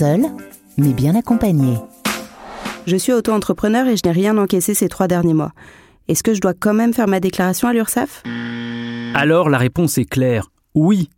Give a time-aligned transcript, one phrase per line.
[0.00, 0.22] Seul,
[0.78, 1.76] mais bien accompagné.
[2.86, 5.52] Je suis auto-entrepreneur et je n'ai rien encaissé ces trois derniers mois.
[6.08, 8.22] Est-ce que je dois quand même faire ma déclaration à l'URSSAF?
[9.12, 11.10] Alors la réponse est claire, oui.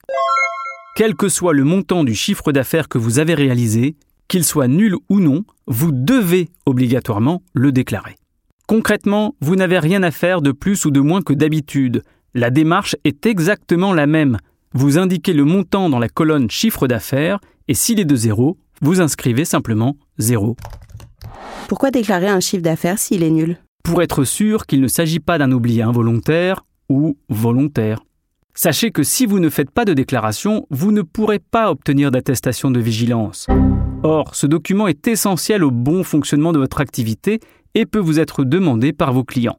[0.96, 3.95] Quel que soit le montant du chiffre d'affaires que vous avez réalisé,
[4.27, 8.17] qu'il soit nul ou non, vous devez obligatoirement le déclarer.
[8.67, 12.03] Concrètement, vous n'avez rien à faire de plus ou de moins que d'habitude.
[12.35, 14.39] La démarche est exactement la même.
[14.75, 17.39] Vous indiquez le montant dans la colonne chiffre d'affaires
[17.69, 20.56] et s'il est de zéro, vous inscrivez simplement zéro.
[21.68, 23.56] Pourquoi déclarer un chiffre d'affaires s'il est nul?
[23.82, 28.02] Pour être sûr qu'il ne s'agit pas d'un oubli involontaire ou volontaire.
[28.55, 32.70] Sachez que si vous ne faites pas de déclaration, vous ne pourrez pas obtenir d'attestation
[32.70, 33.46] de vigilance.
[34.02, 37.41] Or, ce document est essentiel au bon fonctionnement de votre activité
[37.74, 39.58] et peut vous être demandé par vos clients.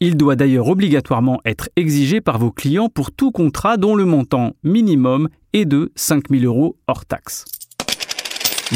[0.00, 4.56] Il doit d'ailleurs obligatoirement être exigé par vos clients pour tout contrat dont le montant
[4.64, 7.44] minimum est de 5 000 euros hors taxe.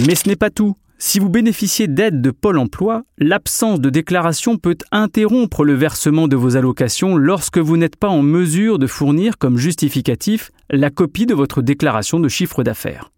[0.04, 0.74] Mais ce n'est pas tout.
[0.98, 6.36] Si vous bénéficiez d'aide de Pôle Emploi, l'absence de déclaration peut interrompre le versement de
[6.36, 11.34] vos allocations lorsque vous n'êtes pas en mesure de fournir comme justificatif la copie de
[11.34, 13.10] votre déclaration de chiffre d'affaires.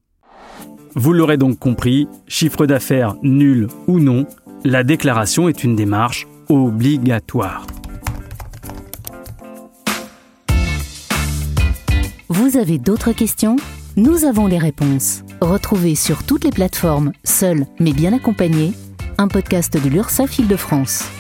[0.95, 4.27] Vous l'aurez donc compris, chiffre d'affaires nul ou non,
[4.65, 7.67] la déclaration est une démarche obligatoire.
[12.29, 13.57] Vous avez d'autres questions?
[13.99, 15.25] Nous avons les réponses.
[15.41, 18.73] Retrouvez sur toutes les plateformes, seul mais bien accompagné,
[19.19, 21.18] un podcast de l'URSSAF Île-de-France.